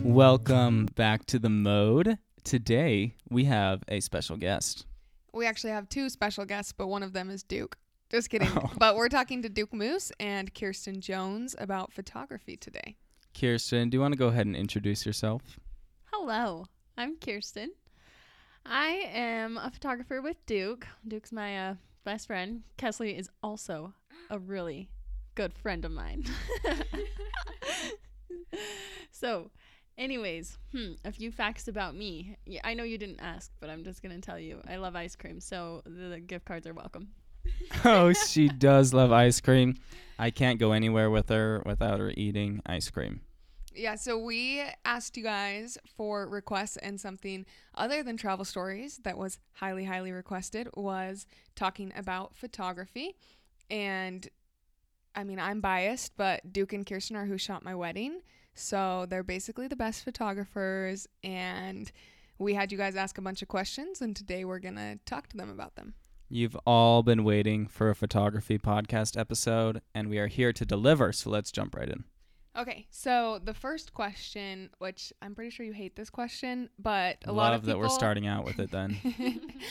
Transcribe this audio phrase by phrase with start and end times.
[0.00, 2.18] Welcome back to the mode.
[2.42, 4.86] Today we have a special guest.
[5.32, 7.76] We actually have two special guests, but one of them is Duke.
[8.10, 8.48] Just kidding.
[8.56, 8.72] Oh.
[8.76, 12.96] But we're talking to Duke Moose and Kierstin Jones about photography today.
[13.34, 15.60] Kierstin, do you want to go ahead and introduce yourself?
[16.12, 16.66] Hello,
[16.96, 17.68] I'm Kierstin.
[18.64, 20.88] I am a photographer with Duke.
[21.06, 21.74] Duke's my uh,
[22.06, 22.62] best friend.
[22.78, 23.92] Kaestle is also
[24.30, 24.88] a really
[25.34, 26.24] good friend of mine.
[29.10, 29.50] so,
[29.98, 32.36] anyways, hmm, a few facts about me.
[32.62, 34.62] I know you didn't ask, but I'm just to tell you.
[34.68, 37.08] I love ice cream, so the gift cards are welcome.
[37.84, 39.74] oh, she does love ice cream.
[40.16, 43.20] I can't go anywhere with her without her eating ice cream.
[43.76, 47.44] Yeah, so we asked you guys for requests and something
[47.74, 53.16] other than travel stories that was highly, highly requested was talking about photography.
[53.70, 54.26] And
[55.14, 58.20] I mean, I'm biased, but Duke and Kierstin are who shot my wedding.
[58.54, 61.06] So they're basically the best photographers.
[61.22, 61.92] And
[62.38, 65.28] we had you guys ask a bunch of questions, and today we're going to talk
[65.28, 65.94] to them about them.
[66.28, 71.12] You've all been waiting for a photography podcast episode, and we are here to deliver.
[71.12, 72.04] So let's jump right in.
[72.56, 77.28] Okay, so the first question, which I'm pretty sure you hate this question, but a
[77.28, 78.96] Love lot of that people, we're starting out with it then.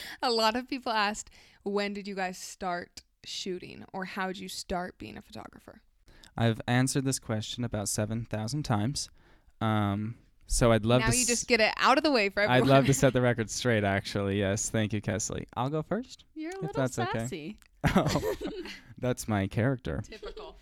[0.22, 1.30] a lot of people asked,
[1.64, 5.82] when did you guys start shooting, or how did you start being a photographer?
[6.38, 9.10] I've answered this question about 7,000 times.
[9.62, 10.16] Um,
[10.48, 12.30] so I'd love now to Now you s- just get it out of the way
[12.30, 12.62] for everyone.
[12.62, 14.38] I'd love to set the record straight, actually.
[14.40, 14.70] Yes.
[14.70, 15.44] Thank you, Kaestle.
[15.56, 16.26] I'll go first.
[16.36, 17.20] You're a If little that's okay.
[17.20, 17.58] sassy.
[17.96, 18.34] Oh,
[18.98, 20.02] that's my character.
[20.10, 20.55] Typical.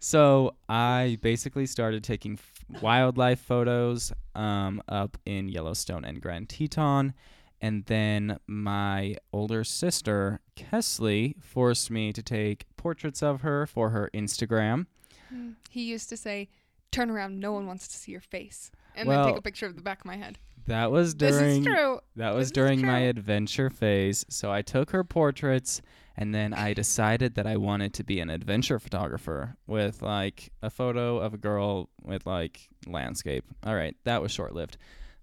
[0.00, 7.14] So I basically started taking f- wildlife photos um, up in Yellowstone and Grand Teton.
[7.60, 14.10] And then my older sister, Kaestle, forced me to take portraits of her for her
[14.14, 14.86] Instagram.
[15.28, 15.50] Hmm.
[15.68, 16.48] he used to say,
[16.90, 19.66] "Turn around, no one wants to see your face," and Well, then take a picture
[19.66, 20.38] of the back of my head.
[20.68, 22.00] That was This during is true.
[22.16, 24.24] That was is during my adventure phase.
[24.28, 25.80] So I took her portraits
[26.16, 30.68] and then I decided that I wanted to be an adventure photographer with like a
[30.68, 33.44] photo of a girl with like landscape.
[33.64, 34.76] All right, that was short lived.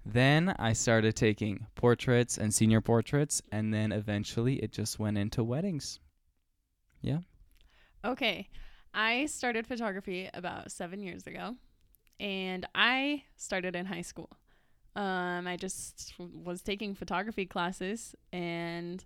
[0.06, 5.44] Then I started taking portraits and senior portraits, and then eventually it just went into
[5.44, 6.00] weddings.
[7.02, 7.20] Yeah.
[8.04, 8.48] Okay.
[8.94, 11.56] I started photography about seven years ago,
[12.20, 14.30] and I started in high school.
[14.96, 19.04] Um, I just was taking photography classes and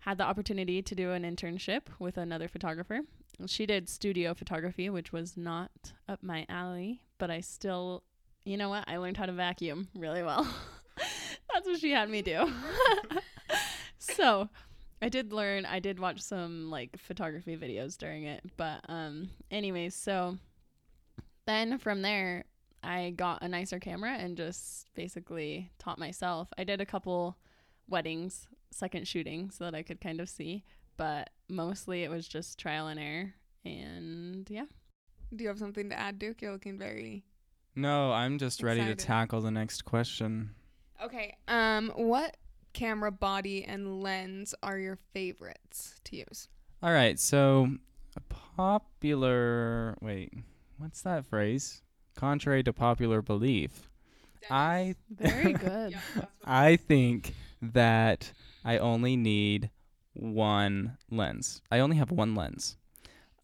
[0.00, 3.00] had the opportunity to do an internship with another photographer.
[3.46, 5.70] She did studio photography, which was not
[6.08, 8.02] up my alley, but I still,
[8.44, 8.84] you know what?
[8.88, 10.46] I learned how to vacuum really well.
[11.52, 12.50] That's what she had me do.
[13.98, 14.48] so,
[15.02, 15.66] I did learn.
[15.66, 20.38] I did watch some like photography videos during it, but um anyways, so
[21.46, 22.44] then from there
[22.86, 26.48] I got a nicer camera and just basically taught myself.
[26.56, 27.36] I did a couple
[27.88, 30.64] weddings, second shooting so that I could kind of see,
[30.96, 34.64] but mostly it was just trial and error and yeah.
[35.34, 36.40] Do you have something to add, Duke?
[36.40, 37.24] You're looking very
[37.74, 40.50] No, I'm just ready to tackle the next question.
[41.02, 41.36] okay.
[41.48, 42.36] Um, what
[42.72, 46.48] camera body and lens are your favorites to use?
[46.82, 47.68] All right, so
[48.16, 50.32] a popular wait,
[50.78, 51.82] what's that phrase?
[52.16, 53.88] Contrary to popular belief,
[54.50, 55.96] I Very good.
[56.44, 58.32] I think that
[58.64, 59.70] I only need
[60.14, 61.62] one lens.
[61.70, 62.76] I only have one lens,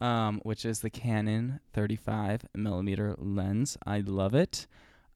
[0.00, 3.76] um, which is the Canon 35 millimeter lens.
[3.86, 4.66] I love it.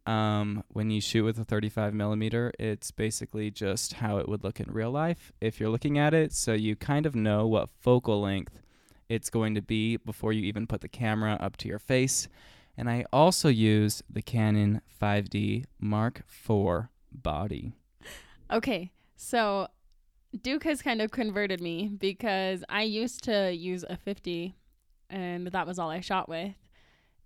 [0.07, 4.61] Um, when you shoot with a 35 millimeter, it's basically just how it would look
[4.61, 6.33] in real life if you're looking at it.
[6.33, 8.61] So you kind of know what focal length
[9.09, 12.29] it's going to be before you even put the camera up to your face.
[12.77, 17.73] And I also use the Canon 5D Mark IV body.
[18.51, 19.69] Okay, so
[20.43, 24.55] Duke has kind of converted me because I used to use a 50
[25.09, 26.55] and that was all I shot with.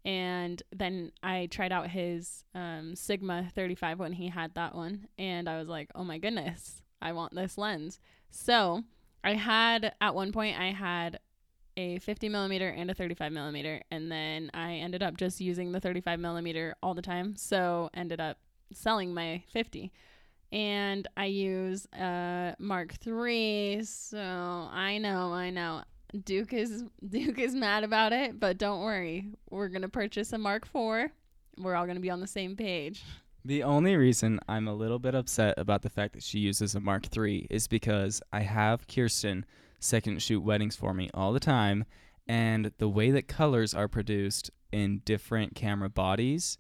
[0.05, 5.09] And then I tried out his um, Sigma 35 when he had that one.
[5.19, 8.01] And I was like, oh my goodness, I want this lens.
[8.31, 8.85] So
[9.23, 11.19] I had, at one point, I had
[11.81, 13.81] a 50 millimeter and a 35 millimeter.
[13.91, 17.37] And then I ended up just using the 35 millimeter all the time.
[17.37, 18.39] So ended up
[18.73, 19.91] selling my 50
[20.53, 23.85] and I use uh Mark III.
[23.85, 25.83] So I know, I know.
[26.25, 29.29] Duke is Duke is mad about it, but don't worry.
[29.49, 31.11] We're gonna purchase a Mark IV.
[31.59, 33.03] We're all gonna be on the same page.
[33.45, 36.81] The only reason I'm a little bit upset about the fact that she uses a
[36.81, 39.45] Mark III is because I have Kierstin
[39.81, 41.85] second shoot weddings for me all the time.
[42.29, 46.59] And the way that colors are produced in different camera bodies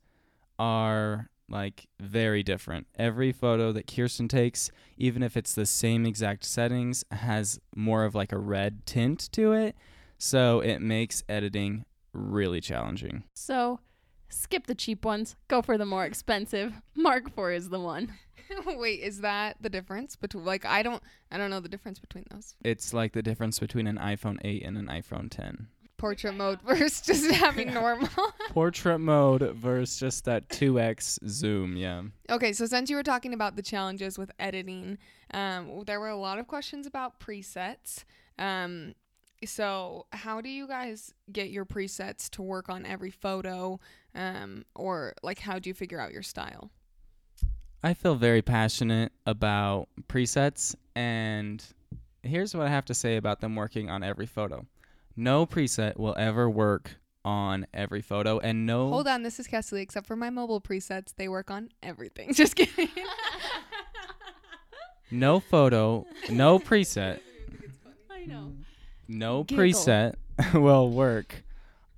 [0.58, 2.86] are like very different.
[2.98, 8.14] Every photo that Kierstin takes, even if it's the same exact settings, has more of
[8.14, 9.76] like a red tint to it.
[10.18, 13.24] So it makes editing really challenging.
[13.34, 13.80] So
[14.28, 16.74] skip the cheap ones, go for the more expensive.
[16.94, 18.14] Mark IV is the one.
[18.66, 22.24] Wait, is that the difference between like I don't I don't know the difference between
[22.30, 22.54] those.
[22.64, 25.68] It's like the difference between an iPhone 8 and an iPhone 10.
[25.96, 28.08] Portrait mode versus just having normal.
[28.50, 32.02] Portrait mode versus just that 2x zoom, yeah.
[32.30, 34.96] Okay, so since you were talking about the challenges with editing,
[35.32, 38.04] um, there were a lot of questions about presets.
[38.38, 38.94] Um,
[39.44, 43.78] so how do you guys get your presets to work on every photo,
[44.14, 46.70] um, or like how do you figure out your style?
[47.82, 51.64] I feel very passionate about presets, and
[52.22, 54.66] here's what I have to say about them working on every photo.
[55.16, 58.90] No preset will ever work on every photo, and no.
[58.90, 59.80] Hold on, this is Kaestle.
[59.80, 62.34] Except for my mobile presets, they work on everything.
[62.34, 62.88] Just kidding.
[65.10, 67.20] no photo, no preset,
[68.10, 68.52] I know.
[69.08, 69.64] no Giggle.
[69.64, 70.14] preset
[70.52, 71.44] will work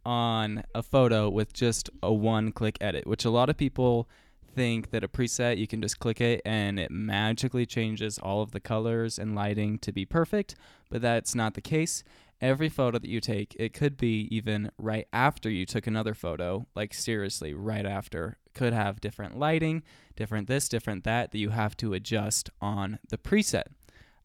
[0.04, 4.08] on a photo with just a one click edit, which a lot of people
[4.54, 8.52] think that a preset you can just click it and it magically changes all of
[8.52, 10.54] the colors and lighting to be perfect,
[10.90, 12.04] but that's not the case.
[12.40, 16.66] Every photo that you take, it could be even right after you took another photo,
[16.74, 19.82] like seriously, right after, could have different lighting,
[20.16, 23.66] different this, different that, that you have to adjust on the preset.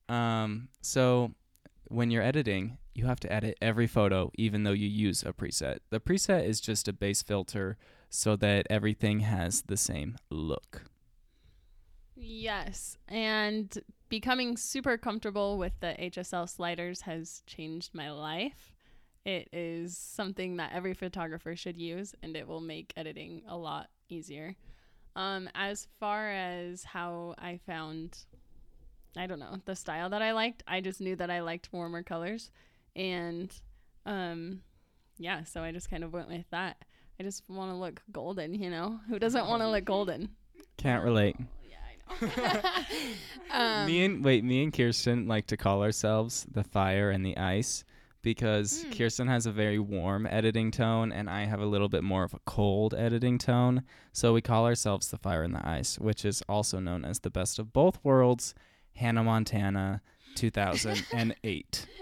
[0.10, 1.34] Um, so
[1.90, 5.78] when you're editing, you have to edit every photo, even though you use a preset.
[5.92, 7.78] The preset is just a base filter
[8.10, 10.84] so that everything has the same look.
[12.16, 13.78] Yes, and
[14.10, 18.74] becoming super comfortable with the HSL sliders has changed my life.
[19.26, 23.90] It is something that every photographer should use, and it will make editing a lot
[24.10, 24.56] easier.
[25.16, 28.18] Um, as far as how I found,
[29.16, 32.04] I don't know, the style that I liked, I just knew that I liked warmer
[32.04, 32.50] colors,
[32.96, 33.54] and
[34.06, 34.62] um,
[35.18, 36.86] yeah, so I just kind of went with that.
[37.20, 39.00] I just want to look golden, you know.
[39.10, 40.30] Who doesn't want to look golden?
[40.78, 41.36] Can't relate.
[41.68, 41.78] Yeah,
[42.22, 42.26] I
[43.52, 43.52] know.
[43.52, 47.36] um, me and wait, me and Kierstin like to call ourselves the fire and the
[47.38, 47.84] ice
[48.22, 48.92] because Hmm.
[48.92, 52.34] Kierstin has a very warm editing tone and I have a little bit more of
[52.34, 53.84] a cold editing tone.
[54.12, 57.30] So we call ourselves the fire and the ice, which is also known as the
[57.32, 58.54] best of both worlds,
[58.96, 60.02] Hannah Montana
[60.36, 61.88] 2008.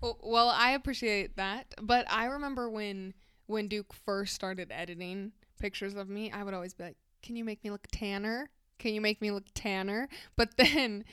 [0.00, 3.14] Well, well, I appreciate that, but I remember when
[3.46, 7.44] when Duke first started editing pictures of me, I would always be like, "Can you
[7.44, 8.50] make me look tanner?
[8.78, 11.04] Can you make me look tanner?" But then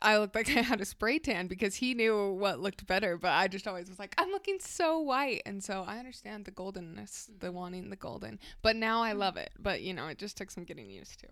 [0.00, 3.30] I looked like I had a spray tan because he knew what looked better, but
[3.30, 7.30] I just always was like, "I'm looking so white." And so I understand the goldenness,
[7.38, 8.38] the wanting the golden.
[8.62, 11.28] But now I love it, but you know, it just took some getting used to.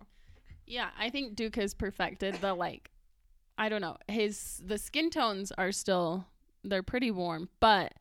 [0.67, 2.91] Yeah, I think Duke has perfected the like
[3.59, 3.97] I don't know.
[4.09, 6.27] His the skin tones are still
[6.65, 7.95] they're pretty warm, but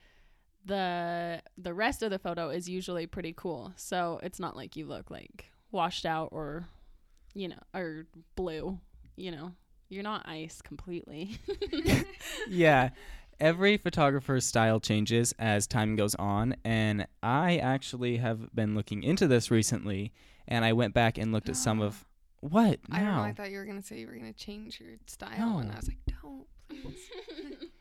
[0.66, 3.74] the the rest of the photo is usually pretty cool.
[3.76, 6.68] So it's not like you look like washed out or
[7.34, 8.80] you know, or blue,
[9.16, 9.52] you know.
[9.90, 11.38] You're not ice completely.
[12.50, 12.90] yeah.
[13.40, 19.28] Every photographer's style changes as time goes on, and I actually have been looking into
[19.28, 20.13] this recently,
[20.48, 22.06] and I went back and looked at some of
[22.39, 23.22] what I don't know.
[23.22, 25.88] I thought you were gonna say you were gonna change your style, and I was
[25.89, 27.60] like, "Don't." please."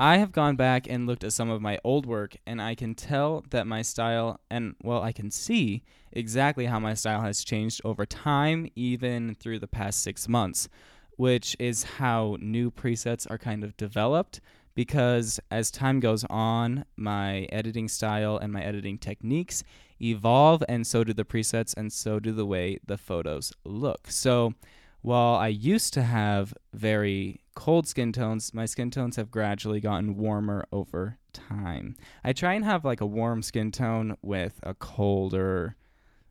[0.00, 2.94] I have gone back and looked at some of my old work, and I can
[2.94, 7.82] tell that my style, and well, I can see exactly how my style has changed
[7.84, 10.70] over time, even through the past six months,
[11.18, 14.40] which is how new presets are kind of developed.
[14.74, 19.62] Because as time goes on, my editing style and my editing techniques
[20.00, 24.10] evolve, and so do the presets, and so do the way the photos look.
[24.10, 24.54] So,
[25.02, 30.16] while I used to have very cold skin tones, my skin tones have gradually gotten
[30.16, 31.94] warmer over time.
[32.24, 35.76] I try and have like a warm skin tone with a colder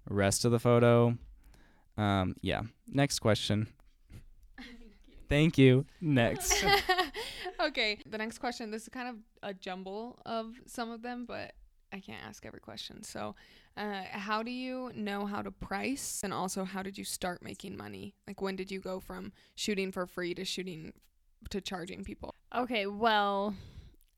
[0.09, 1.19] rest of the photo.
[1.99, 2.63] Um, yeah.
[2.87, 3.67] Next question.
[5.29, 5.85] Thank you.
[6.01, 6.65] Next.
[7.59, 8.71] okay, the next question.
[8.71, 11.53] This is kind of a jumble of some of them, but
[11.93, 13.03] I can't ask every question.
[13.03, 13.35] So,
[13.77, 17.77] uh, how do you know how to price, and also how did you start making
[17.77, 18.15] money?
[18.25, 20.93] Like, when did you go from shooting for free to shooting
[21.49, 22.35] to charging people?
[22.55, 23.55] Okay, well,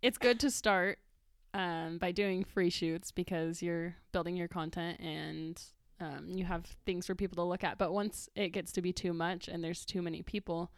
[0.01, 0.99] it's good to start
[1.53, 5.61] um, by doing free shoots because you're building your content and
[5.99, 7.77] um, you have things for people to look at.
[7.77, 10.71] But once it gets to be too much and there's too many people,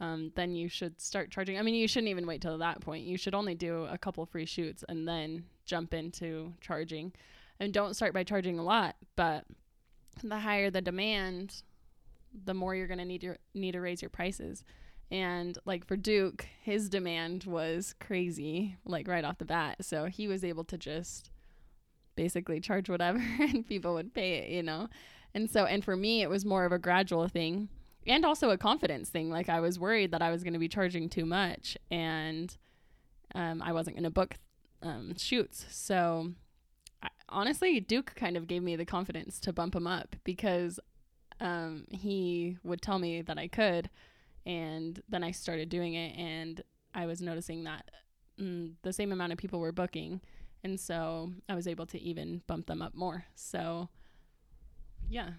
[0.00, 1.58] um, then you should start charging.
[1.58, 3.04] I mean, you shouldn't even wait till that point.
[3.04, 7.12] You should only do a couple free shoots and then jump into charging.
[7.60, 9.44] And don't start by charging a lot, but
[10.22, 11.62] the higher the demand,
[12.44, 14.64] the more you're going to need your need to raise your prices.
[15.14, 19.84] And like for Duke, his demand was crazy, like right off the bat.
[19.84, 21.30] So he was able to just
[22.16, 24.88] basically charge whatever and people would pay it, you know.
[25.32, 27.68] And so and for me it was more of a gradual thing
[28.08, 29.30] and also a confidence thing.
[29.30, 32.56] Like I was worried that I was going to be charging too much and
[33.36, 34.34] um, I wasn't going to book
[34.82, 35.64] um, shoots.
[35.70, 36.32] So
[37.04, 40.80] I, honestly, Duke kind of gave me the confidence to bump him up because
[41.40, 43.90] um, he would tell me that I could,
[44.46, 46.62] and then I started doing it, and
[46.94, 47.90] I was noticing that
[48.40, 50.20] mm, the same amount of people were booking,
[50.62, 53.24] and so I was able to even bump them up more.
[53.34, 53.88] So,
[55.08, 55.30] yeah.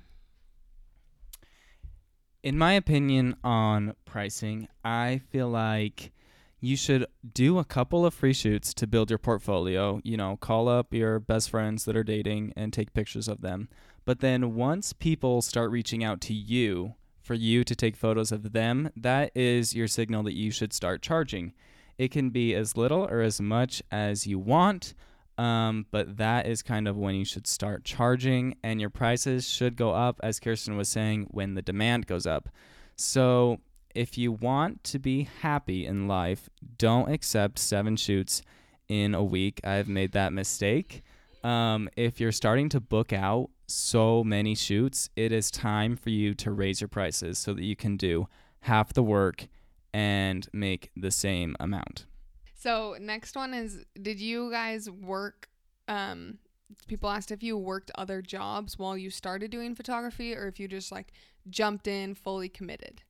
[2.43, 6.11] In my opinion on pricing, I feel like
[6.59, 9.99] you should do a couple of free shoots to build your portfolio.
[10.03, 13.67] You know, call up your best friends that are dating and take pictures of them.
[14.05, 18.53] But then once people start reaching out to you for you to take photos of
[18.53, 21.53] them, that is your signal that you should start charging.
[21.97, 24.93] It can be as little or as much as you want,
[25.39, 29.75] um, but that is kind of when you should start charging, and your prices should
[29.75, 32.47] go up, as Kierstin was saying, when the demand goes up.
[32.95, 33.57] So
[33.95, 38.43] if you want to be happy in life, don't accept seven shoots
[38.87, 39.61] in a week.
[39.63, 41.01] I've made that mistake.
[41.43, 46.33] Um, if you're starting to book out so many shoots, it is time for you
[46.35, 48.27] to raise your prices so that you can do
[48.61, 49.47] half the work
[49.93, 52.05] and make the same amount.
[52.53, 55.49] So next one is did you guys work
[55.87, 56.39] um
[56.87, 60.67] people asked if you worked other jobs while you started doing photography or if you
[60.67, 61.11] just like
[61.49, 63.03] jumped in fully committed?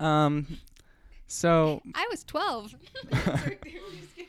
[0.00, 0.58] Um,
[1.26, 2.74] so I was 12.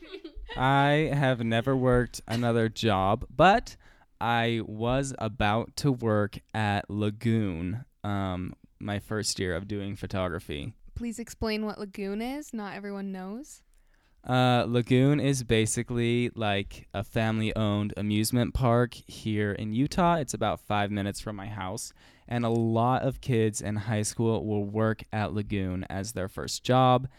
[0.58, 3.75] I have never worked another job, but
[4.24, 10.72] I was about to work at Lagoon um, my first year of doing photography.
[10.96, 12.53] Please explain what Lagoon is.
[12.53, 13.63] Not everyone knows.
[14.25, 20.15] Uh, Lagoon is basically like a family owned amusement park here in Utah.
[20.15, 21.92] It's about five minutes from my house.
[22.25, 26.63] And a lot of kids in high school will work at Lagoon as their first
[26.63, 27.10] job.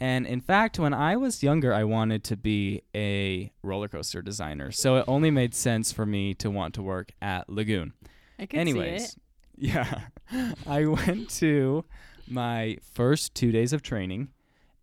[0.00, 4.72] And in fact, when I was younger, I wanted to be a roller coaster designer.
[4.72, 7.92] So it only made sense for me to want to work at Lagoon.
[8.38, 9.22] I could Anyways, see it.
[9.74, 10.00] yeah,
[10.66, 11.84] I went to
[12.26, 14.28] my first two days of training,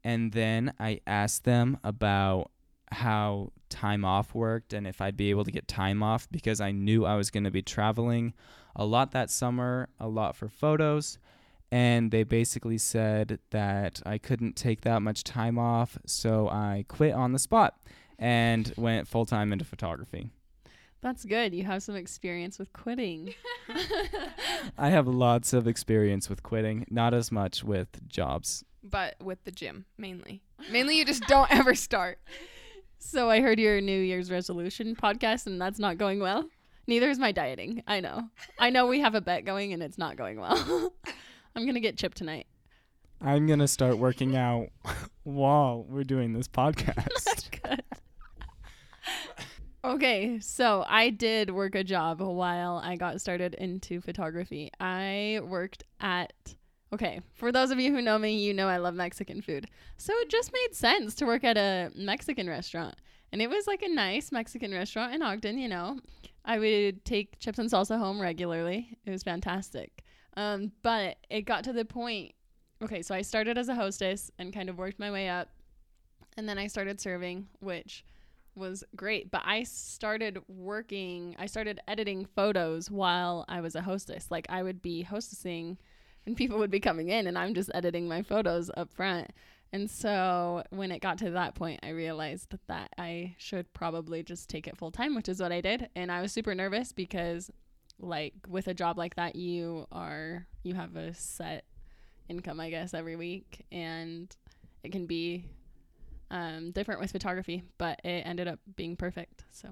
[0.03, 2.51] and then I asked them about
[2.91, 6.71] how time off worked and if I'd be able to get time off because I
[6.71, 8.33] knew I was going to be traveling
[8.75, 11.17] a lot that summer, a lot for photos.
[11.71, 17.13] And they basically said that I couldn't take that much time off, so I quit
[17.13, 17.75] on the spot
[18.17, 20.29] and went full time into photography.
[21.01, 21.53] That's good.
[21.53, 23.33] You have some experience with quitting.
[24.77, 28.63] I have lots of experience with quitting, not as much with jobs.
[28.83, 30.41] But with the gym, mainly.
[30.71, 32.19] Mainly, you just don't ever start.
[32.99, 36.49] So I heard your New Year's resolution podcast, and that's not going well.
[36.87, 37.83] Neither is my dieting.
[37.85, 38.29] I know.
[38.57, 40.93] I know we have a bet going, and it's not going well.
[41.57, 42.47] I'm gonna get chipped tonight.
[43.19, 44.67] I'm going to start working out
[45.23, 47.49] while we're doing this podcast.
[49.83, 54.69] Okay, so I did work a job while I got started into photography.
[54.81, 56.33] I worked at
[56.91, 59.67] Okay, for those of you who know me, you know I love Mexican food.
[59.95, 62.95] So it just made sense to work at a Mexican restaurant.
[63.31, 65.99] And it was like a nice Mexican restaurant in Ogden, you know.
[66.43, 68.97] I would take chips and salsa home regularly.
[69.05, 70.03] It was fantastic.
[70.37, 72.33] Um, but it got to the point.
[72.81, 75.49] Okay, so I started as a hostess and kind of worked my way up.
[76.37, 78.05] And then I started serving, which
[78.55, 79.31] was great.
[79.31, 84.27] But I started working, I started editing photos while I was a hostess.
[84.29, 85.77] Like I would be hostessing
[86.27, 89.31] and people would be coming in and I'm just editing my photos up front.
[89.73, 94.49] And so when it got to that point, I realized that I should probably just
[94.49, 95.89] take it full time, which is what I did.
[95.95, 97.49] And I was super nervous because
[97.99, 101.65] like with a job like that, you are you have a set
[102.29, 104.35] income, I guess, every week and
[104.83, 105.45] it can be
[106.29, 109.45] um, different with photography, but it ended up being perfect.
[109.51, 109.69] So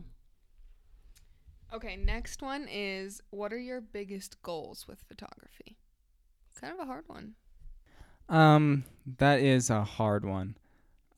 [1.74, 5.78] Okay, next one is what are your biggest goals with photography?
[6.60, 7.36] Kind of a hard one.
[8.30, 8.86] Um,
[9.18, 10.58] that is a hard one.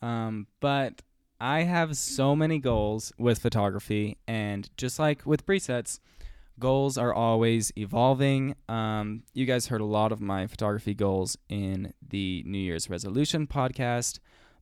[0.02, 1.02] Um, but
[1.40, 6.00] I have so many goals with photography, and just like with presets,
[6.60, 8.56] goals are always evolving.
[8.68, 13.48] Um, you guys heard a lot of my photography goals in the New Year's resolution
[13.48, 14.20] podcast,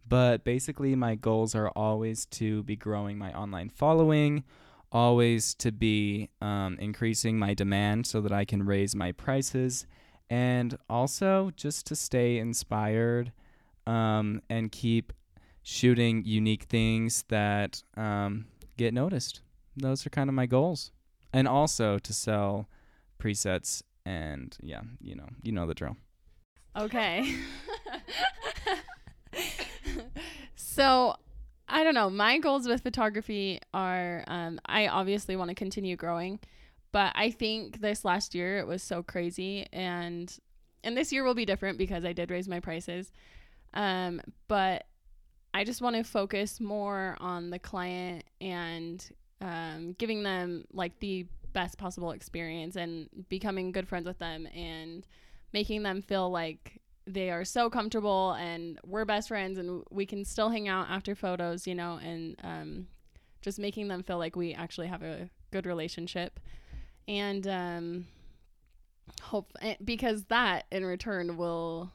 [0.07, 4.43] but basically, my goals are always to be growing my online following,
[4.91, 9.87] always to be um, increasing my demand so that I can raise my prices,
[10.29, 13.31] and also just to stay inspired
[13.87, 15.13] um, and keep
[15.63, 18.45] shooting unique things that um,
[18.77, 19.41] get noticed.
[19.75, 20.91] Those are kind of my goals
[21.35, 22.69] and also to sell
[23.19, 25.97] presets and yeah, you know, you know the drill.
[26.77, 27.35] Okay.
[30.55, 31.13] so
[31.67, 32.09] I don't know.
[32.09, 36.39] My goals with photography are um, I obviously want to continue growing,
[36.93, 40.33] but I think this last year it was so crazy and
[40.85, 43.11] and this year will be different because I did raise my prices.
[43.73, 44.85] Um, but
[45.53, 49.05] I just want to focus more on the client and
[49.41, 55.07] um, giving them like the best possible experience and becoming good friends with them and
[55.53, 60.25] making them feel like they are so comfortable and we're best friends and we can
[60.25, 62.87] still hang out after photos, you know, and um,
[63.41, 66.39] just making them feel like we actually have a good relationship.
[67.07, 68.07] And um,
[69.21, 71.91] hope eh, because that in return will,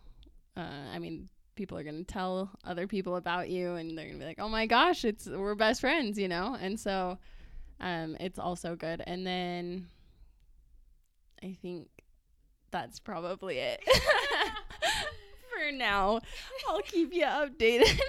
[0.57, 1.29] uh, I mean,
[1.61, 4.41] people are going to tell other people about you and they're going to be like,
[4.41, 6.57] oh my gosh, it's we're best friends, you know?
[6.59, 7.19] And so
[7.81, 9.03] um, it's also good.
[9.07, 9.89] And then
[11.43, 11.89] I think
[12.71, 13.85] that's probably it
[15.51, 16.21] for now.
[16.67, 18.01] I'll keep you updated.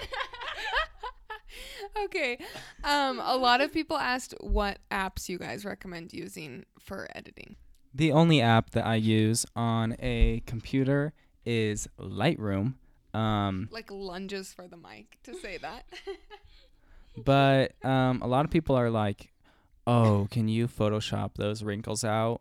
[2.04, 2.38] okay.
[2.84, 7.56] Um, a lot of people asked what apps you guys recommend using for editing.
[7.92, 11.12] The only app that I use on a computer
[11.44, 12.76] is Lightroom.
[13.14, 15.84] Um, like lunges for the mic to say that.
[17.24, 19.32] but um, a lot of people are like,
[19.86, 22.40] oh, can you Photoshop those wrinkles out?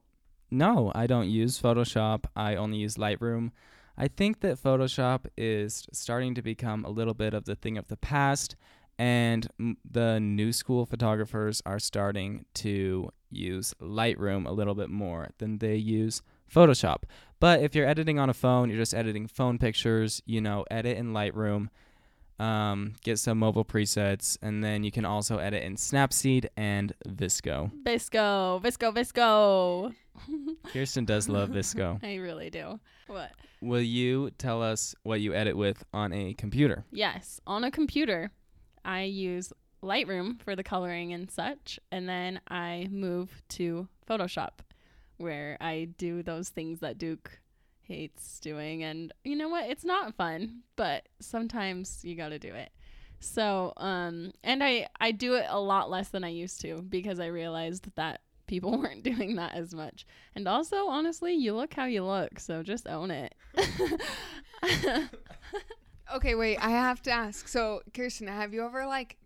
[0.49, 2.25] No, I don't use Photoshop.
[2.35, 3.51] I only use Lightroom.
[3.97, 7.87] I think that Photoshop is starting to become a little bit of the thing of
[7.87, 8.55] the past,
[8.97, 15.29] and m- the new school photographers are starting to use Lightroom a little bit more
[15.37, 16.21] than they use
[16.53, 17.03] Photoshop.
[17.41, 20.97] But if you're editing on a phone, you're just editing phone pictures, you know, edit
[20.97, 21.67] in Lightroom
[22.41, 27.71] um, get some mobile presets, and then you can also edit in Snapseed and VSCO.
[27.83, 29.93] VSCO, VSCO, VSCO.
[30.73, 32.03] Kierstin does love VSCO.
[32.03, 32.79] I really do.
[33.05, 33.31] What?
[33.61, 36.83] Will you tell us what you edit with on a computer?
[36.91, 38.31] Yes, on a computer,
[38.83, 44.61] I use Lightroom for the coloring and such, and then I move to Photoshop,
[45.21, 47.39] where I do those things that Duke
[47.83, 48.83] hates doing.
[48.83, 49.69] And you know what?
[49.69, 52.71] It's not fun but sometimes you got to do it.
[53.19, 57.19] So um and i i do it a lot less than i used to because
[57.19, 60.07] i realized that people weren't doing that as much.
[60.35, 63.35] And also honestly you look how you look so just own it.
[66.13, 67.47] Okay wait i have to ask.
[67.47, 69.17] So kierstin have you ever like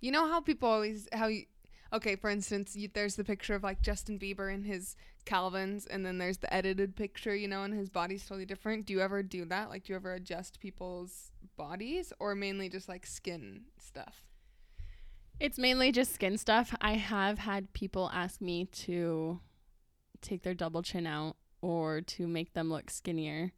[0.00, 1.44] you know how people always how you
[1.92, 6.06] okay for instance you, there's the picture of like justin bieber in his Calvin's, and
[6.06, 8.86] then there's the edited picture, you know, and his body's totally different.
[8.86, 9.68] Do you ever do that?
[9.68, 14.24] Like, do you ever adjust people's bodies, or mainly just like skin stuff?
[15.38, 16.74] It's mainly just skin stuff.
[16.80, 19.40] I have had people ask me to
[20.22, 23.52] take their double chin out or to make them look skinnier,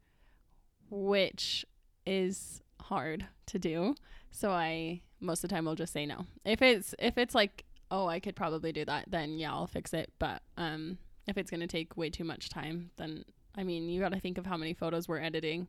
[0.89, 1.65] which
[2.05, 3.95] is hard to do.
[4.31, 6.25] So I most of the time will just say no.
[6.43, 9.93] If it's if it's like, oh, I could probably do that, then yeah, I'll fix
[9.93, 10.11] it.
[10.19, 10.97] But um
[11.29, 13.23] if it's going to take way too much time, then
[13.57, 15.67] I mean, you got to think of how many photos we're editing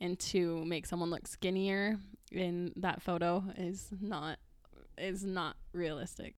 [0.00, 1.98] and to make someone look skinnier
[2.32, 4.38] in that photo is not
[4.96, 6.34] is not realistic.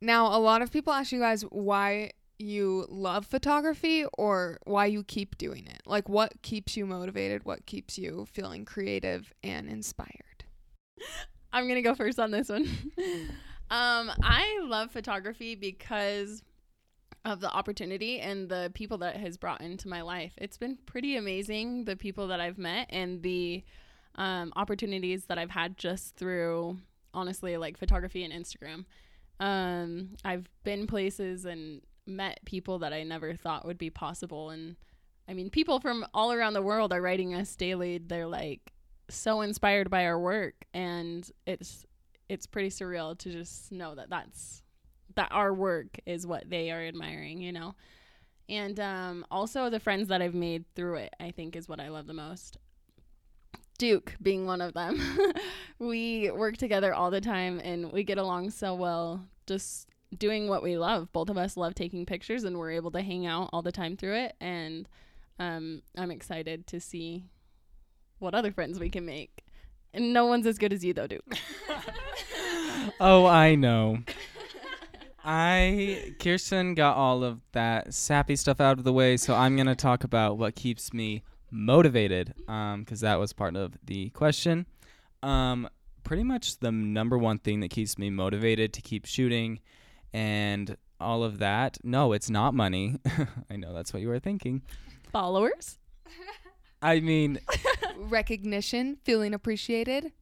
[0.00, 5.02] Now, a lot of people ask you guys why you love photography or why you
[5.04, 5.80] keep doing it.
[5.86, 7.44] Like what keeps you motivated?
[7.44, 10.44] What keeps you feeling creative and inspired?
[11.52, 12.68] I'm going to go first on this one.
[13.70, 16.42] um I love photography because
[17.26, 20.32] of the opportunity and the people that has brought into my life.
[20.38, 23.64] It's been pretty amazing the people that I've met and the
[24.14, 26.78] um, opportunities that I've had just through
[27.12, 28.84] honestly like photography and Instagram.
[29.40, 34.76] Um, I've been places and met people that I never thought would be possible and
[35.28, 37.98] I mean people from all around the world are writing us daily.
[37.98, 38.72] They're like
[39.08, 41.84] so inspired by our work and it's
[42.28, 44.62] it's pretty surreal to just know that that's
[45.16, 47.74] that our work is what they are admiring, you know.
[48.48, 51.88] And um, also the friends that I've made through it, I think, is what I
[51.88, 52.58] love the most.
[53.78, 55.00] Duke being one of them.
[55.78, 60.62] we work together all the time and we get along so well just doing what
[60.62, 61.12] we love.
[61.12, 63.96] Both of us love taking pictures, and we're able to hang out all the time
[63.96, 64.36] through it.
[64.40, 64.88] And
[65.38, 67.24] um, I'm excited to see
[68.18, 69.44] what other friends we can make.
[69.92, 71.24] And no one's as good as you, though, Duke.
[73.00, 73.98] oh, I know.
[75.28, 79.74] I Kierstin got all of that sappy stuff out of the way, so I'm gonna
[79.74, 84.66] talk about what keeps me motivated, um, because that was part of the question.
[85.24, 85.68] Um,
[86.04, 89.58] pretty much the number one thing that keeps me motivated to keep shooting,
[90.12, 91.78] and all of that.
[91.82, 93.00] No, it's not money.
[93.50, 94.62] I know that's what you were thinking.
[95.10, 95.78] Followers.
[96.80, 97.40] I mean,
[97.96, 100.12] Recognition, feeling appreciated.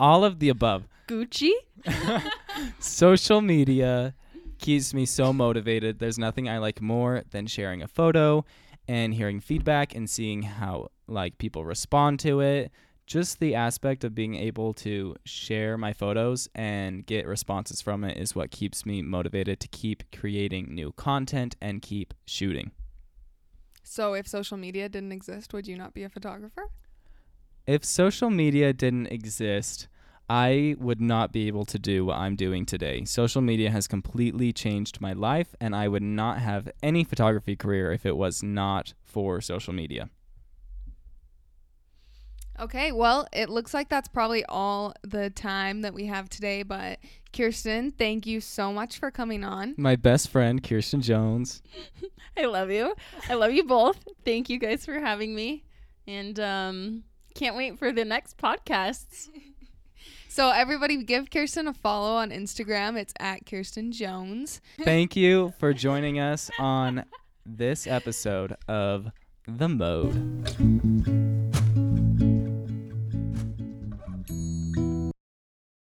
[0.00, 0.88] all of the above.
[1.06, 1.50] Gucci.
[2.78, 4.14] Social media
[4.62, 5.98] keeps me so motivated.
[5.98, 8.44] There's nothing I like more than sharing a photo
[8.88, 12.70] and hearing feedback and seeing how like people respond to it.
[13.06, 18.16] Just the aspect of being able to share my photos and get responses from it
[18.16, 22.70] is what keeps me motivated to keep creating new content and keep shooting.
[23.82, 26.70] So, if social media didn't exist, would you not be a photographer?
[27.66, 29.88] If social media didn't exist,
[30.28, 33.04] I would not be able to do what I'm doing today.
[33.04, 37.92] Social media has completely changed my life, and I would not have any photography career
[37.92, 40.08] if it was not for social media.
[42.60, 46.62] Okay, well, it looks like that's probably all the time that we have today.
[46.62, 46.98] But
[47.32, 49.74] Kierstin, thank you so much for coming on.
[49.76, 51.62] My best friend, Kierstin Jones.
[52.36, 52.94] I love you.
[53.28, 53.98] I love you both.
[54.24, 55.64] Thank you guys for having me.
[56.06, 57.04] And um
[57.34, 59.28] can't wait for the next podcasts.
[60.32, 62.98] So, everybody give Kierstin a follow on Instagram.
[62.98, 64.62] It's at Kierstin Jones.
[64.82, 67.04] Thank you for joining us on
[67.44, 69.10] this episode of
[69.46, 70.71] The Mode.